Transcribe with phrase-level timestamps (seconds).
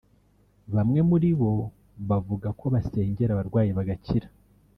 [0.75, 1.51] bamwe muri bo
[2.09, 4.27] bavuga ko basengera abarwayi bagakira